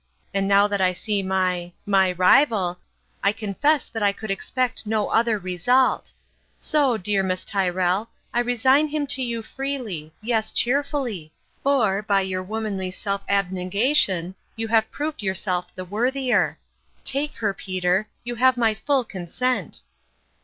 And 0.33 0.47
now 0.47 0.67
that 0.67 0.81
I 0.81 0.93
see 0.93 1.21
my 1.21 1.73
my 1.85 2.13
rival, 2.13 2.79
I 3.23 3.31
confess 3.31 3.87
that 3.87 4.01
I 4.01 4.11
could 4.11 4.31
expect 4.31 4.87
no 4.87 5.09
other 5.09 5.37
result. 5.37 6.11
So, 6.57 6.97
dear 6.97 7.21
Miss 7.21 7.45
Tyrrell, 7.45 8.09
I 8.33 8.39
resign 8.39 8.87
him 8.87 9.05
to 9.05 9.21
you 9.21 9.43
freely 9.43 10.11
yes, 10.23 10.51
cheerfully 10.51 11.31
for, 11.61 12.01
by 12.01 12.21
your 12.21 12.41
womanly 12.41 12.89
self 12.89 13.21
abnegation 13.29 14.33
you 14.55 14.69
have 14.69 14.89
proved 14.89 15.21
yourself 15.21 15.71
the 15.75 15.85
worthier. 15.85 16.57
Take 17.03 17.35
her, 17.35 17.53
Peter; 17.53 18.07
you 18.23 18.33
have 18.33 18.57
my 18.57 18.73
full 18.73 19.03
consent 19.03 19.81